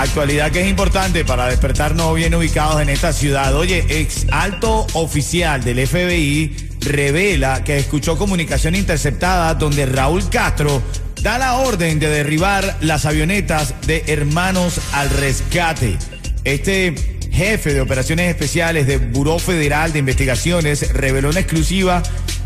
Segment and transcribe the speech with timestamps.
[0.00, 3.54] Actualidad que es importante para despertarnos bien ubicados en esta ciudad.
[3.54, 10.82] Oye, ex alto oficial del FBI revela que escuchó comunicación interceptada donde Raúl Castro
[11.20, 15.98] da la orden de derribar las avionetas de Hermanos al Rescate.
[16.44, 16.94] Este
[17.30, 22.02] jefe de operaciones especiales del Buró Federal de Investigaciones reveló en exclusiva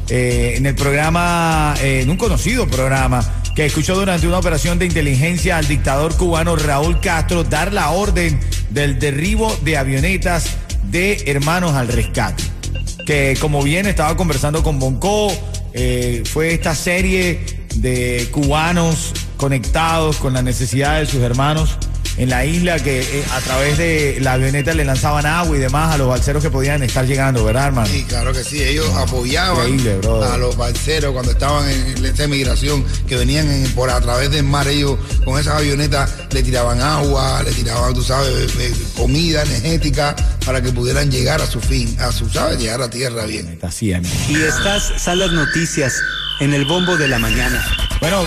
[0.09, 4.87] eh, en el programa, eh, en un conocido programa, que escuchó durante una operación de
[4.87, 8.41] inteligencia al dictador cubano Raúl Castro dar la orden
[8.71, 10.57] del derribo de avionetas
[10.91, 12.43] de hermanos al rescate.
[13.07, 15.33] Que como bien estaba conversando con Bonco,
[15.73, 17.41] eh, fue esta serie
[17.77, 21.78] de cubanos conectados con la necesidad de sus hermanos
[22.17, 25.95] en la isla que eh, a través de la avioneta le lanzaban agua y demás
[25.95, 27.89] a los balseros que podían estar llegando, ¿verdad, hermano?
[27.89, 28.62] Sí, claro que sí.
[28.62, 29.79] Ellos apoyaban
[30.33, 34.69] a los balseros cuando estaban en esta migración, que venían por a través del mar.
[34.69, 38.53] Ellos con esas avionetas le tiraban agua, le tiraban, tú sabes,
[38.97, 42.59] comida energética para que pudieran llegar a su fin, a su, ¿sabes?
[42.59, 43.59] Llegar a tierra bien.
[43.62, 43.93] Así.
[44.28, 45.95] Y estas son las noticias
[46.41, 47.65] en el bombo de la mañana.
[48.01, 48.27] Bueno,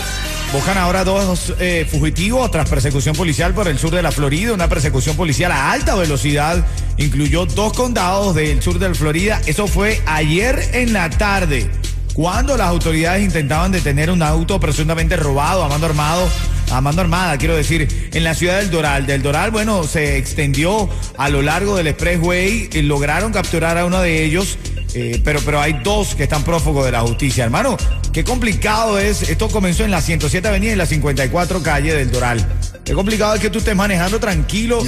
[0.53, 4.53] Buscan ahora dos eh, fugitivos tras persecución policial por el sur de la Florida.
[4.53, 9.41] Una persecución policial a alta velocidad incluyó dos condados del sur de la Florida.
[9.45, 11.69] Eso fue ayer en la tarde,
[12.13, 16.27] cuando las autoridades intentaban detener un auto presuntamente robado a mando armado.
[16.71, 19.05] A mando armada, quiero decir, en la ciudad del Doral.
[19.05, 22.69] Del Doral, bueno, se extendió a lo largo del expressway.
[22.73, 24.57] Y lograron capturar a uno de ellos
[24.93, 27.77] eh, pero, pero hay dos que están prófugos de la justicia, hermano.
[28.13, 29.29] Qué complicado es.
[29.29, 32.45] Esto comenzó en la 107 Avenida y la 54 Calle del Doral.
[32.83, 34.81] Qué complicado es que tú estés manejando tranquilo.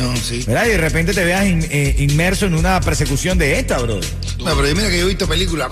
[0.48, 0.66] ¿verdad?
[0.66, 4.00] Y de repente te veas eh, inmerso en una persecución de esta, bro.
[4.40, 5.70] No, pero mira que yo he visto películas.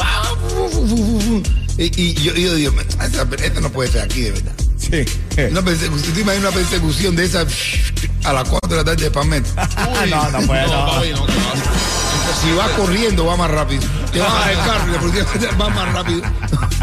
[1.77, 4.53] Y, yo, digo, esta, no puede ser aquí, de verdad.
[4.77, 5.05] Sí.
[5.51, 7.45] Una persecución, ¿Tú imaginas una persecución de esa
[8.23, 9.49] a las 4 de la tarde de Palmetto?
[10.09, 11.27] no, no puede, no.
[12.41, 13.81] Si va corriendo, va más rápido.
[14.11, 15.23] Te va a carro porque
[15.59, 16.21] va más rápido.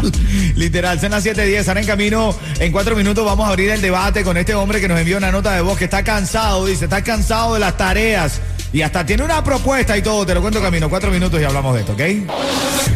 [0.55, 2.35] Literal, son las 7:10, están en camino.
[2.59, 5.31] En cuatro minutos vamos a abrir el debate con este hombre que nos envió una
[5.31, 8.41] nota de voz que está cansado, dice, está cansado de las tareas.
[8.73, 10.25] Y hasta tiene una propuesta y todo.
[10.25, 10.89] Te lo cuento camino.
[10.89, 12.01] Cuatro minutos y hablamos de esto, ¿ok?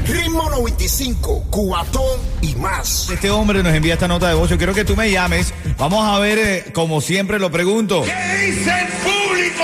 [0.07, 3.09] Ritmo 95, Cubatón y más.
[3.09, 4.49] Este hombre nos envía esta nota de voz.
[4.49, 5.53] Yo quiero que tú me llames.
[5.77, 8.03] Vamos a ver, eh, como siempre lo pregunto.
[8.03, 9.63] ¿Qué dice el público?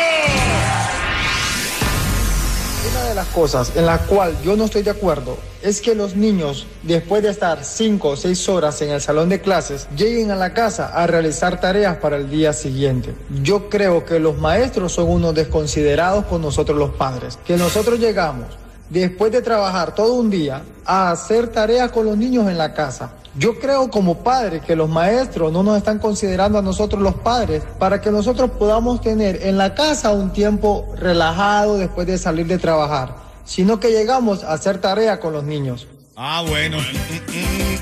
[3.15, 7.23] Las cosas en la cual yo no estoy de acuerdo es que los niños, después
[7.23, 10.87] de estar 5 o 6 horas en el salón de clases, lleguen a la casa
[10.87, 13.15] a realizar tareas para el día siguiente.
[13.41, 18.47] Yo creo que los maestros son unos desconsiderados por nosotros los padres, que nosotros llegamos
[18.89, 23.11] después de trabajar todo un día a hacer tareas con los niños en la casa
[23.37, 27.63] yo creo como padre que los maestros no nos están considerando a nosotros los padres
[27.79, 32.57] para que nosotros podamos tener en la casa un tiempo relajado después de salir de
[32.57, 35.85] trabajar, sino que llegamos a hacer tarea con los niños.
[36.15, 36.77] Ah, bueno.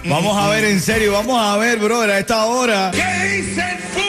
[0.09, 2.89] Vamos a ver en serio, vamos a ver, brother, a esta hora.
[2.91, 4.02] ¿Qué dice el?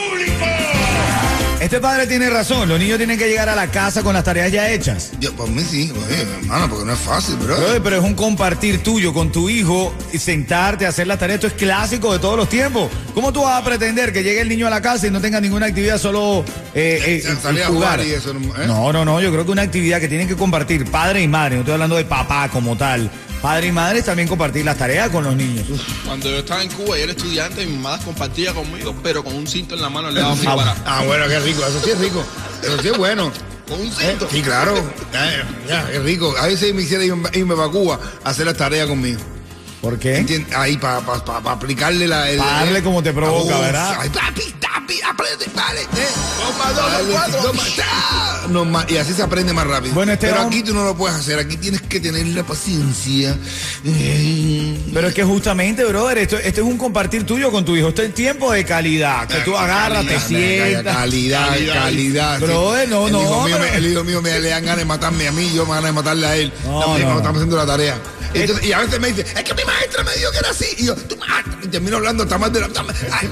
[1.74, 4.52] Este padre tiene razón, los niños tienen que llegar a la casa con las tareas
[4.52, 5.10] ya hechas.
[5.18, 5.92] Yo, por mí sí,
[6.40, 7.56] hermano, porque no es fácil, bro.
[7.82, 11.38] Pero es un compartir tuyo con tu hijo y sentarte a hacer las tareas.
[11.38, 12.92] Esto es clásico de todos los tiempos.
[13.12, 15.40] ¿Cómo tú vas a pretender que llegue el niño a la casa y no tenga
[15.40, 16.44] ninguna actividad, solo
[16.76, 18.04] eh, eh, jugar?
[18.04, 18.66] Y eso, ¿eh?
[18.68, 19.20] No, no, no.
[19.20, 21.56] Yo creo que una actividad que tienen que compartir padre y madre.
[21.56, 23.10] No estoy hablando de papá como tal
[23.44, 25.66] padre y madre también compartir las tareas con los niños.
[26.06, 29.46] Cuando yo estaba en Cuba y era estudiante, mi mamá compartía conmigo, pero con un
[29.46, 31.98] cinto en la mano al lado mío ah, ah, bueno, qué rico, eso sí es
[31.98, 32.24] rico.
[32.62, 33.30] Eso sí es bueno.
[33.68, 34.28] Con un cinto.
[34.30, 34.74] sí, claro.
[35.68, 36.34] Ya, qué rico.
[36.38, 39.20] A veces me hiciera irme, para Cuba a hacer las tareas conmigo.
[39.82, 40.46] ¿Por qué?
[40.56, 41.02] Ahí, para
[41.44, 42.20] aplicarle la.
[42.38, 43.98] para darle como te provoca, ¿verdad?
[44.00, 44.54] Ay, papi,
[44.84, 45.80] papi, aprende, vale.
[45.82, 45.86] Eh.
[48.48, 49.94] Dos más, y así se aprende más rápido.
[49.94, 51.38] Bueno, este Pero aquí tú no lo puedes hacer.
[51.38, 53.36] Aquí tienes que tener la paciencia.
[54.92, 57.88] Pero es que justamente, brother, esto, esto es un compartir tuyo con tu hijo.
[57.88, 59.26] Esto es tiempo de calidad.
[59.26, 60.94] Que tú agarras, te sientas.
[60.94, 62.40] Calidad, calidad.
[62.40, 63.46] Brother, no, no.
[63.46, 65.84] el hijo mío me le dan ganas de matarme a mí, yo me dan ganas
[65.84, 66.52] de matarle a él.
[66.64, 67.16] No, no.
[67.16, 67.98] estamos haciendo la tarea
[68.34, 70.66] y a veces me dice, es que mi maestra me dijo que era así.
[70.78, 71.58] Y yo, tu maestra.
[71.62, 72.68] Y termino hablando hasta más de la.
[73.12, 73.28] Ay,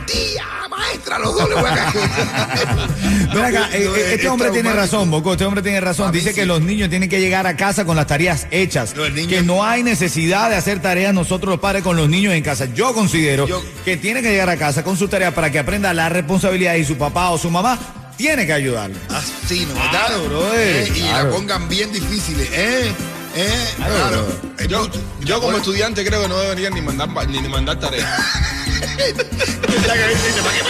[0.00, 1.92] tía, tía, maestra, los dos le voy a caer.
[3.34, 6.12] Ven acá, No, eh, este hombre tiene razón, Boco, este hombre tiene razón.
[6.12, 6.34] Dice sí.
[6.34, 8.94] que los niños tienen que llegar a casa con las tareas hechas.
[9.28, 12.66] Que no hay necesidad de hacer tareas nosotros los padres con los niños en casa.
[12.74, 15.92] Yo considero Yo- que tiene que llegar a casa con sus tareas para que aprenda
[15.94, 17.78] la responsabilidad y su papá o su mamá
[18.16, 18.96] tiene que ayudarle.
[19.08, 19.74] Así, ¿no?
[19.90, 21.30] Claro, Eh, y claro.
[21.30, 22.92] la pongan bien difíciles, ¿eh?
[23.34, 23.68] ¿Eh?
[23.76, 24.26] Claro, Claro.
[24.26, 24.68] brother.
[24.68, 24.88] Yo,
[25.20, 28.08] yo como estudiante creo que no debería ni mandar, ni, ni mandar tareas.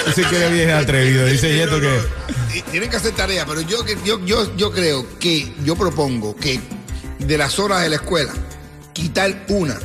[0.06, 2.00] Ese que bien atrevido, dice Yeto que.
[2.70, 6.61] Tienen que hacer tarea, pero yo, que- yo, yo, yo creo que, yo propongo que
[7.19, 8.32] de las horas de la escuela,
[8.93, 9.79] quitar una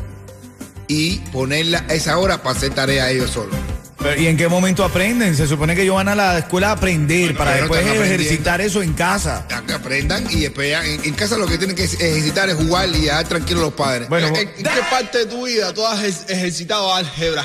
[0.88, 3.56] y ponerla a esa hora para hacer tarea ellos solos.
[4.00, 5.36] Pero, ¿Y en qué momento aprenden?
[5.36, 8.94] Se supone que ellos van a la escuela a aprender para después ejercitar eso en
[8.94, 9.46] casa.
[9.50, 12.90] A que aprendan y después en, en casa lo que tienen que ejercitar es jugar
[12.90, 14.08] y dejar tranquilos los padres.
[14.08, 17.44] Bueno, ¿En, en qué parte de tu vida tú has ejer- ejercitado álgebra?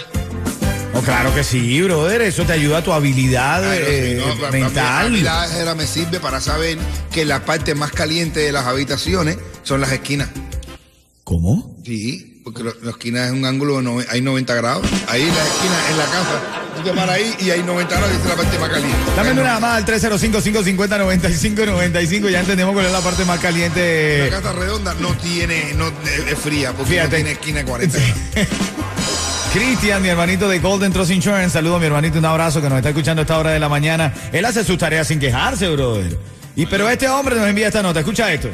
[0.95, 2.21] Oh, claro que sí, brother.
[2.21, 5.11] Eso te ayuda a tu habilidad Claro, eh, sí, no, mental.
[5.11, 6.77] mí la álgebra me sirve para saber
[7.11, 10.29] que la parte más caliente de las habitaciones son las esquinas.
[11.25, 11.79] ¿Cómo?
[11.85, 14.85] Sí, porque la esquina es un ángulo, nove- hay 90 grados.
[15.09, 16.41] Ahí la esquina en la casa,
[16.77, 18.97] tú te paras ahí y hay 90 grados y es la parte más caliente.
[19.17, 22.31] Dame una llamada al 305-550-9595.
[22.31, 24.29] Ya entendemos cuál es la parte más La caliente.
[24.31, 25.87] casa redonda no tiene, no
[26.29, 27.09] es fría porque Fíjate.
[27.11, 28.17] no tiene esquina de 40 grados.
[29.53, 31.51] Cristian, mi hermanito de Golden Trust Insurance.
[31.51, 33.69] Saludo a mi hermanito, un abrazo que nos está escuchando a esta hora de la
[33.69, 34.13] mañana.
[34.33, 36.19] Él hace sus tareas sin quejarse, brother.
[36.57, 38.01] Y pero este hombre nos envía esta nota.
[38.01, 38.49] Escucha esto.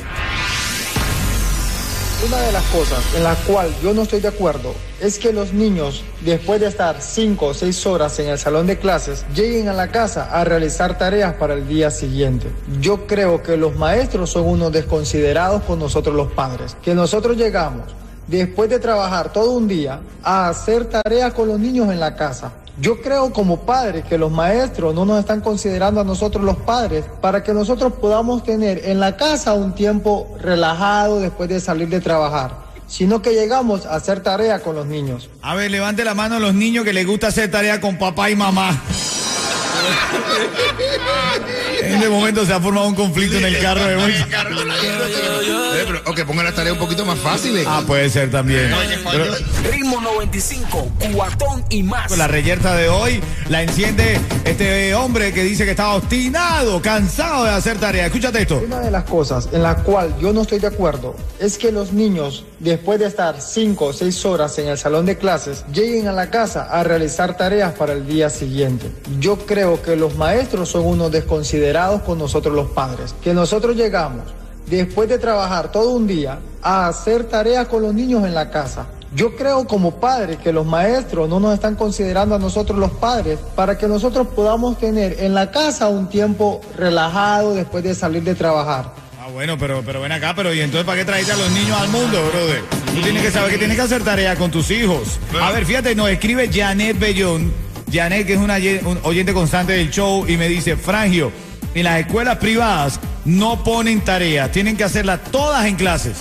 [2.27, 5.53] Una de las cosas en la cual yo no estoy de acuerdo es que los
[5.53, 9.73] niños, después de estar 5 o 6 horas en el salón de clases, lleguen a
[9.73, 12.49] la casa a realizar tareas para el día siguiente.
[12.81, 17.85] Yo creo que los maestros son unos desconsiderados con nosotros los padres, que nosotros llegamos
[18.27, 22.51] después de trabajar todo un día a hacer tareas con los niños en la casa.
[22.81, 27.05] Yo creo como padres que los maestros no nos están considerando a nosotros los padres
[27.21, 32.01] para que nosotros podamos tener en la casa un tiempo relajado después de salir de
[32.01, 32.53] trabajar,
[32.87, 35.29] sino que llegamos a hacer tarea con los niños.
[35.43, 38.31] A ver, levante la mano a los niños que les gusta hacer tarea con papá
[38.31, 38.71] y mamá.
[41.89, 44.21] En este momento se ha formado un conflicto en el carro de muchos.
[44.21, 47.67] Eh, pero, ok, pongan las tareas un poquito más fáciles.
[47.67, 48.71] Ah, puede ser también.
[49.11, 49.25] Pero
[49.71, 52.17] Ritmo 95, cuatón y más.
[52.17, 57.51] la reyerta de hoy la enciende este hombre que dice que está obstinado, cansado de
[57.53, 58.07] hacer tarea.
[58.07, 58.61] Escúchate esto.
[58.65, 61.93] Una de las cosas en la cual yo no estoy de acuerdo es que los
[61.93, 66.13] niños, después de estar 5 o 6 horas en el salón de clases, lleguen a
[66.13, 68.91] la casa a realizar tareas para el día siguiente.
[69.21, 74.23] Yo creo que los maestros son unos desconsiderados con nosotros los padres, que nosotros llegamos
[74.67, 78.87] después de trabajar todo un día a hacer tareas con los niños en la casa.
[79.15, 83.39] Yo creo como padres que los maestros no nos están considerando a nosotros los padres
[83.55, 88.35] para que nosotros podamos tener en la casa un tiempo relajado después de salir de
[88.35, 88.93] trabajar.
[89.19, 91.81] Ah, bueno, pero, pero ven acá, pero ¿y entonces para qué trajiste a los niños
[91.81, 92.63] al mundo, brother?
[92.95, 95.19] Tú tienes que saber que tienes que hacer tarea con tus hijos.
[95.41, 97.53] A ver, fíjate, nos escribe Janet Bellón.
[97.91, 101.33] Janet, que es una un oyente constante del show, y me dice, Frangio,
[101.79, 106.17] en las escuelas privadas no ponen tareas, tienen que hacerlas todas en clases.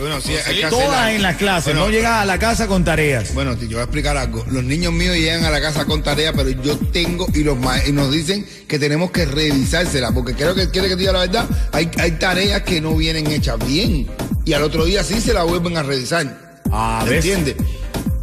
[0.00, 1.12] Bueno, sí, hay que Todas hacerla.
[1.12, 3.34] en las clases, Bueno, no llegas a la casa con tareas.
[3.34, 4.44] Bueno, yo voy a explicar algo.
[4.48, 7.84] Los niños míos llegan a la casa con tarea, pero yo tengo y los ma-
[7.84, 11.18] y nos dicen que tenemos que revisársela, porque creo que quiere que te diga la
[11.20, 11.46] verdad.
[11.72, 14.06] Hay, hay tareas que no vienen hechas bien
[14.44, 16.60] y al otro día sí se la vuelven a revisar.
[16.70, 17.04] Ah.
[17.10, 17.56] ¿Entiendes?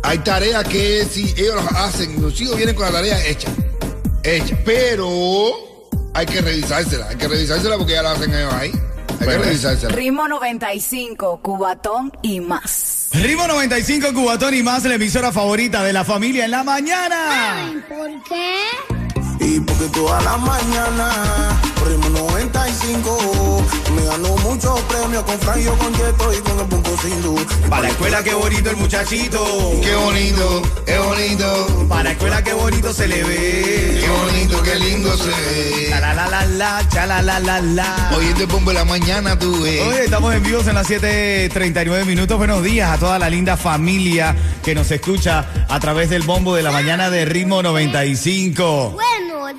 [0.03, 3.49] Hay tareas que si ellos las hacen, los hijos vienen con la tarea hecha,
[4.23, 5.64] hecha, pero
[6.15, 8.71] hay que revisársela, hay que revisársela porque ya la hacen ellos ahí.
[8.71, 9.93] Hay Bueno, que revisársela.
[9.93, 13.09] Ritmo 95, Cubatón y más.
[13.11, 17.73] Ritmo 95, Cubatón y más, la emisora favorita de la familia en la mañana.
[17.89, 18.61] ¿Por qué?
[19.41, 21.11] Y porque toda la mañana,
[21.85, 27.21] ritmo 95, me ganó muchos premios con Franjo, con Yeto y con el punto sin
[27.23, 27.41] luz.
[27.69, 29.43] Para la escuela, qué bonito el muchachito.
[29.81, 34.01] Qué bonito, qué bonito, Para la escuela, qué bonito se le ve.
[34.01, 35.87] qué bonito, qué lindo se ve.
[35.89, 38.11] La la la la la, cha la la la la.
[38.15, 39.81] Hoy te pongo en la mañana, tú ves.
[39.87, 42.37] Oye, estamos en vivo en las 7:39 minutos.
[42.37, 46.61] Buenos días a toda la linda familia que nos escucha a través del bombo de
[46.61, 48.95] la mañana de Ritmo 95.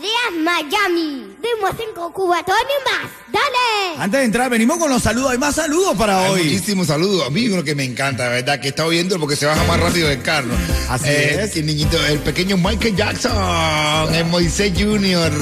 [0.01, 1.37] Días, Miami.
[1.79, 3.11] 5, cubatón y más.
[3.33, 4.03] ¡Dale!
[4.03, 5.31] Antes de entrar, venimos con los saludos.
[5.33, 6.43] Hay más saludos para Hay hoy.
[6.45, 7.27] muchísimos saludos.
[7.27, 8.61] A mí uno que me encanta, de ¿verdad?
[8.61, 10.51] Que está oyendo porque se baja más rápido del carro.
[10.91, 11.57] Así Eh, es.
[11.57, 15.33] El niñito, el pequeño Michael Jackson, el Moisés Junior.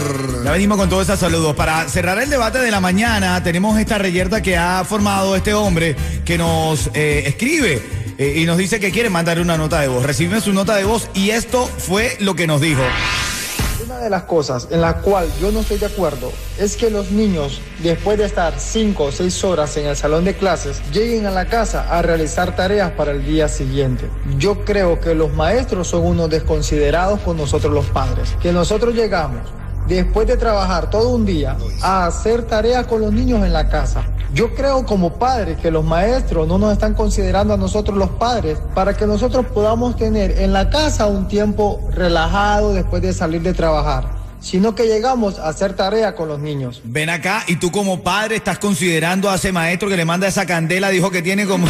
[0.45, 1.55] Ya venimos con todos esos saludos.
[1.57, 5.97] Para cerrar el debate de la mañana, tenemos esta reyerta que ha formado este hombre
[6.25, 7.83] que nos eh, escribe.
[8.19, 10.05] eh, y nos dice que quiere mandar una nota de voz.
[10.05, 12.83] Recibimos su nota de voz y esto fue lo que nos dijo.
[14.05, 17.63] De las cosas en la cual yo no estoy de acuerdo es que los niños,
[17.83, 21.47] después de estar 5 o 6 horas en el salón de clases, lleguen a la
[21.47, 24.11] casa a realizar tareas para el día siguiente.
[24.37, 29.41] Yo creo que los maestros son unos desconsiderados con nosotros los padres, que nosotros llegamos
[29.89, 34.05] después de trabajar todo un día a hacer tareas con los niños en la casa.
[34.35, 38.59] Yo creo como padres que los maestros no nos están considerando a nosotros los padres
[38.75, 43.55] para que nosotros podamos tener en la casa un tiempo relajado después de salir de
[43.55, 46.83] trabajar sino que llegamos a hacer tarea con los niños.
[46.85, 50.45] Ven acá y tú como padre estás considerando a ese maestro que le manda esa
[50.45, 51.67] candela, dijo que tiene como...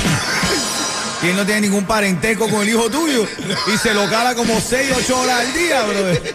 [1.25, 3.27] y él no tiene ningún parentesco con el hijo tuyo
[3.73, 6.35] y se lo cala como 6, 8 horas al día, brother.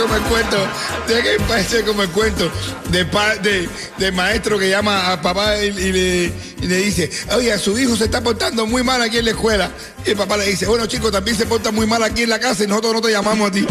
[0.00, 0.56] Como cuento,
[1.06, 2.50] tiene que parece como cuento
[2.90, 7.56] de, pa- de, maestro que llama a papá y, y le, y le dice, oye,
[7.58, 9.70] su hijo se está portando muy mal aquí en la escuela.
[10.06, 12.38] Y el papá le dice, bueno chicos, también se porta muy mal aquí en la
[12.38, 13.66] casa y nosotros no te llamamos a ti.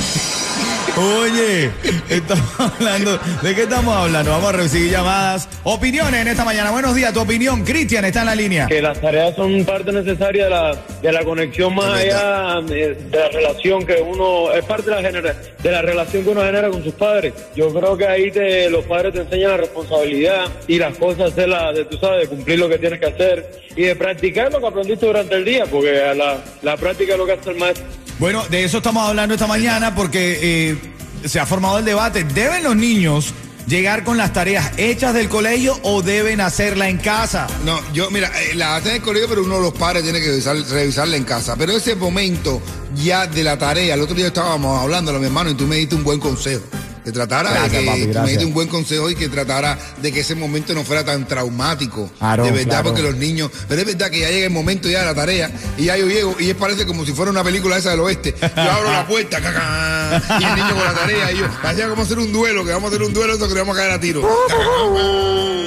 [0.99, 1.71] Oye,
[2.09, 3.17] estamos hablando.
[3.41, 4.31] ¿De qué estamos hablando?
[4.31, 5.47] Vamos a recibir llamadas.
[5.63, 6.71] Opiniones en esta mañana.
[6.71, 7.63] Buenos días, tu opinión.
[7.63, 8.67] Cristian está en la línea.
[8.67, 13.17] que las tareas son parte necesaria de la, de la conexión más allá de, de
[13.17, 16.69] la relación que uno es parte de la genera, de la relación que uno genera
[16.69, 17.33] con sus padres.
[17.55, 21.47] Yo creo que ahí te, los padres te enseñan la responsabilidad y las cosas de
[21.47, 24.59] la, de tú sabes, de cumplir lo que tienes que hacer y de practicar lo
[24.59, 27.85] que aprendiste durante el día, porque la, la práctica es lo que hace el maestro.
[28.19, 30.39] Bueno, de eso estamos hablando esta mañana porque
[30.71, 30.77] eh,
[31.25, 32.23] se ha formado el debate.
[32.25, 33.33] ¿Deben los niños
[33.65, 37.47] llegar con las tareas hechas del colegio o deben hacerla en casa?
[37.63, 40.19] No, yo, mira, eh, la hacen en el colegio, pero uno de los padres tiene
[40.19, 41.55] que revisar- revisarla en casa.
[41.55, 42.61] Pero ese momento
[42.95, 45.95] ya de la tarea, el otro día estábamos hablando, mi hermano, y tú me diste
[45.95, 46.63] un buen consejo.
[47.09, 49.79] Que tratara Gracias, de que papi, tú me diste un buen consejo y que tratara
[49.99, 52.07] de que ese momento no fuera tan traumático.
[52.19, 52.83] Claro, de verdad, claro.
[52.83, 53.49] porque los niños.
[53.67, 56.05] Pero es verdad que ya llega el momento ya de la tarea y ya yo
[56.05, 58.35] llego y es parece como si fuera una película esa del oeste.
[58.39, 62.03] Yo abro la puerta, cacá, y el niño con la tarea y yo, parecía como
[62.03, 63.91] hacer un duelo, que vamos a hacer un duelo, eso que le vamos a caer
[63.93, 64.21] a tiro.
[64.49, 65.58] Cacá,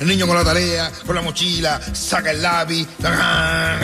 [0.00, 2.86] el niño con la tarea, con la mochila, saca el lápiz.
[2.98, 3.82] verdad,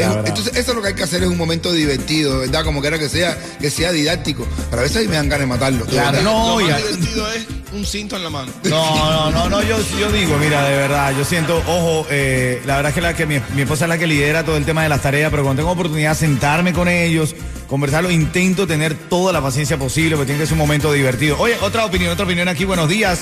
[0.00, 0.24] es- verdad.
[0.26, 2.64] Entonces, eso es lo que hay que hacer, es un momento divertido, ¿verdad?
[2.64, 4.46] Como quiera que sea, que sea didáctico.
[4.70, 5.84] Pero a veces ahí me dan ganas de matarlo.
[5.86, 6.22] Claro, verdad.
[6.24, 8.52] no, Lo ya- más divertido es un cinto en la mano.
[8.64, 12.76] No, no, no, no, yo, yo digo, mira, de verdad, yo siento, ojo, eh, la
[12.76, 14.82] verdad es que, la que mi, mi esposa es la que lidera todo el tema
[14.82, 17.34] de las tareas, pero cuando tengo oportunidad de sentarme con ellos,
[17.68, 21.38] conversarlo, intento tener toda la paciencia posible, porque tiene que ser un momento divertido.
[21.38, 23.20] Oye, otra opinión, otra opinión aquí, buenos días.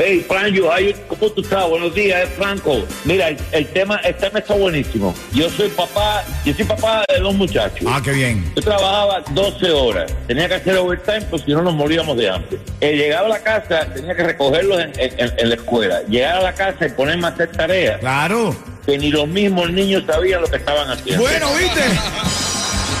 [0.00, 0.70] Hey, Franjo,
[1.08, 1.68] ¿cómo tú estás?
[1.68, 2.84] Buenos días, Franco.
[3.04, 5.12] Mira, el, el tema, el tema está buenísimo.
[5.32, 7.80] Yo soy papá, yo soy papá de dos muchachos.
[7.84, 8.48] Ah, qué bien.
[8.54, 12.58] Yo trabajaba 12 horas, tenía que hacer overtime, pues si no nos moríamos de hambre.
[12.80, 16.00] Eh, llegaba a la casa, tenía que recogerlos en, en- en la escuela.
[16.08, 17.98] Llegar a la casa y ponerme a hacer tareas.
[17.98, 18.56] Claro.
[18.86, 21.22] Que ni los mismos niños sabían lo que estaban haciendo.
[21.24, 21.80] Bueno, ¿viste?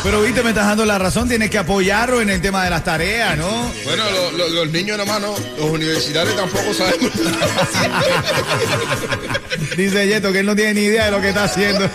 [0.02, 2.82] Pero, viste, me estás dando la razón, tienes que apoyarlo en el tema de las
[2.84, 3.70] tareas, ¿no?
[3.84, 6.94] Bueno, lo- lo- los niños nomás no, los universitarios tampoco saben.
[9.76, 11.88] Dice Yeto que él no tiene ni idea de lo que está haciendo.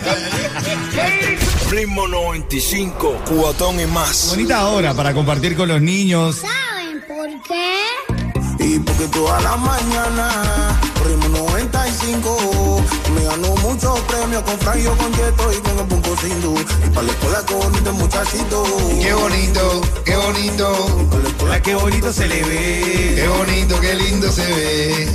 [1.70, 4.28] Ritmo 95, cubatón y más.
[4.28, 6.36] Bonita hora para compartir con los niños.
[6.36, 8.64] ¿Saben por qué?
[8.64, 12.84] Y porque toda la mañana, ritmo 95,
[13.14, 16.54] me ganó muchos premios con Franjo, con Yeto y con el Punco Sindu.
[16.58, 18.64] Y para la escuela con este muchachito.
[19.00, 21.08] Qué bonito, qué bonito.
[21.40, 23.12] Hola, qué bonito se le ve.
[23.16, 25.08] Qué bonito, qué lindo se ve.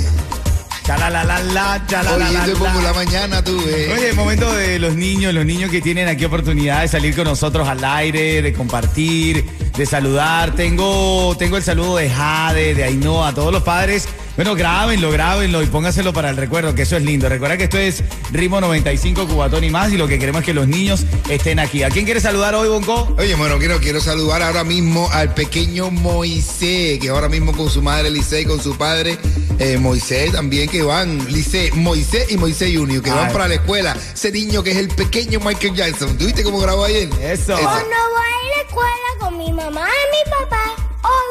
[0.84, 2.44] Chalalalala, chalalalala.
[2.44, 3.92] Hoy por la mañana tuve.
[3.92, 7.24] Oye, el momento de los niños, los niños que tienen aquí oportunidad de salir con
[7.24, 9.44] nosotros al aire, de compartir,
[9.80, 10.54] de saludar.
[10.54, 14.06] Tengo, tengo el saludo de Jade, de Ainhoa, a todos los padres.
[14.36, 17.30] Bueno, grábenlo, grábenlo y póngaselo para el recuerdo, que eso es lindo.
[17.30, 20.52] Recuerda que esto es Ritmo 95, Cubatón y más, y lo que queremos es que
[20.52, 21.82] los niños estén aquí.
[21.82, 23.14] ¿A quién quiere saludar hoy, Bonco?
[23.18, 27.80] Oye, bueno, quiero, quiero saludar ahora mismo al pequeño Moisés, que ahora mismo con su
[27.80, 29.18] madre Lice y con su padre
[29.58, 33.96] eh, Moisés también que van, Lice, Moisés y Moisés Junior, que van para la escuela.
[34.12, 36.18] Ese niño que es el pequeño Michael Jackson.
[36.18, 37.08] ¿Tú viste cómo grabó ayer?
[37.22, 37.54] Eso.
[37.54, 39.09] Cuando voy a la escuela
[39.40, 40.64] mi mamá y mi papá,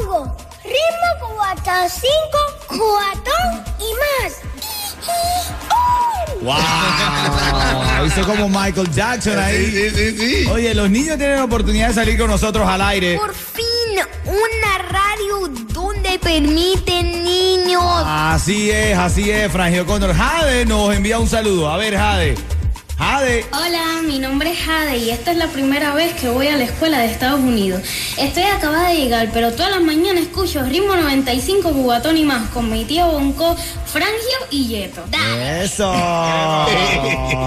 [0.01, 2.09] oigo ritmo cubata 5,
[2.67, 4.39] cubatón y más.
[6.41, 8.07] ¡Wow!
[8.07, 9.65] Hizo como Michael Jackson ahí.
[9.67, 10.49] Sí, sí, sí, sí.
[10.49, 13.15] Oye, los niños tienen la oportunidad de salir con nosotros al aire.
[13.15, 17.83] Por fin, una radio donde permiten niños.
[17.83, 20.15] Así es, así es, Frangio Condor.
[20.15, 21.69] Jade nos envía un saludo.
[21.69, 22.58] A ver, Jade.
[22.99, 23.45] Jade.
[23.53, 26.65] Hola, mi nombre es Jade y esta es la primera vez que voy a la
[26.65, 27.81] escuela de Estados Unidos.
[28.17, 32.69] Estoy acabada de llegar, pero todas las mañanas escucho ritmo 95 cubatón y más con
[32.69, 35.05] mi tío Bonco, Frangio y Yeto.
[35.61, 35.93] Eso.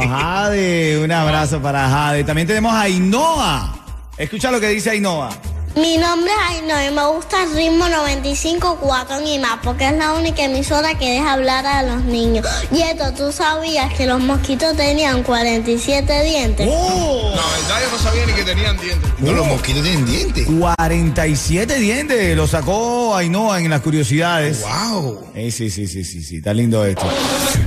[0.09, 2.25] Jade, un abrazo para Jade.
[2.25, 3.79] También tenemos a Ainhoa.
[4.17, 5.29] Escucha lo que dice Ainhoa.
[5.75, 9.97] Mi nombre es Ainhoa y me gusta el ritmo 95 cuatón y más porque es
[9.97, 12.47] la única emisora que deja hablar a los niños.
[12.71, 16.67] Yeto, ¿tú sabías que los mosquitos tenían 47 dientes?
[16.67, 19.11] No, en verdad yo no sabía ni que tenían dientes.
[19.19, 20.47] No, los mosquitos tienen dientes.
[20.47, 22.37] 47 dientes.
[22.37, 24.63] Lo sacó Ainhoa en las curiosidades.
[24.63, 25.25] ¡Wow!
[25.35, 26.37] Eh, sí, sí, sí, sí, sí.
[26.37, 27.07] Está lindo esto.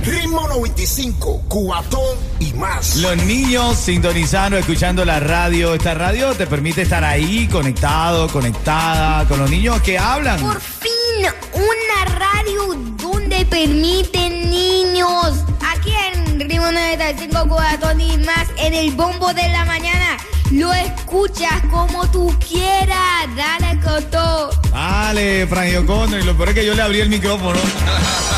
[0.04, 2.96] Ritmo 95, cuatón y más.
[2.96, 5.74] Los niños sintonizando, escuchando la radio.
[5.74, 10.40] Esta radio te permite estar ahí conectado, conectada con los niños que hablan.
[10.40, 15.44] Por fin, una radio donde permiten niños.
[15.74, 20.16] Aquí en Ritmo 95 Cubatón y más, en el bombo de la mañana.
[20.52, 23.26] Lo escuchas como tú quieras.
[23.36, 24.50] Dale, Coto.
[24.70, 26.20] Dale, Frank O'Connor.
[26.20, 27.58] Y lo peor es que yo le abrí el micrófono.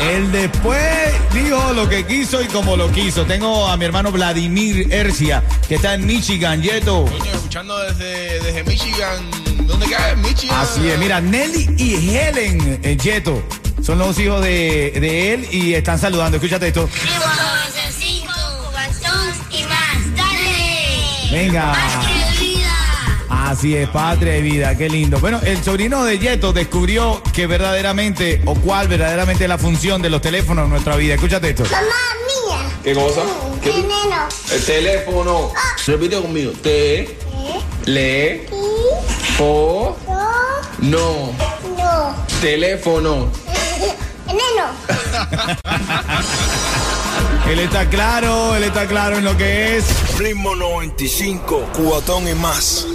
[0.00, 0.80] Él después
[1.32, 3.24] dijo lo que quiso y como lo quiso.
[3.24, 7.04] Tengo a mi hermano Vladimir Ercia, que está en Michigan, Yeto.
[7.04, 9.30] Coño, escuchando desde, desde Michigan.
[9.66, 10.16] ¿Dónde cae?
[10.16, 10.58] Michigan.
[10.58, 13.42] Así es, mira, Nelly y Helen eh, Yeto
[13.82, 16.36] son los hijos de, de él y están saludando.
[16.36, 16.88] Escúchate esto.
[17.02, 17.24] Ritmo
[17.90, 18.32] 95
[18.72, 20.16] cuatón y más.
[20.16, 21.28] ¡Dale!
[21.32, 21.72] Venga.
[23.52, 25.18] Así es, patria y vida, qué lindo.
[25.20, 30.08] Bueno, el sobrino de Yeto descubrió que verdaderamente, o cuál verdaderamente es la función de
[30.08, 31.16] los teléfonos en nuestra vida.
[31.16, 31.64] Escúchate esto.
[31.64, 32.70] Mamá mía.
[32.82, 33.20] ¿Qué cosa?
[33.62, 33.72] ¿Qué?
[33.72, 34.26] Veneno.
[34.50, 35.52] El teléfono.
[35.86, 36.52] Repite conmigo.
[36.62, 37.18] T.
[37.84, 38.48] Le.
[39.36, 39.98] Fo.
[40.78, 41.34] No.
[41.76, 42.16] No.
[42.40, 43.30] Teléfono.
[44.26, 44.64] Veneno.
[47.50, 49.84] Él está claro, él está claro en lo que es.
[50.18, 52.86] Ritmo 95, cuatón y más.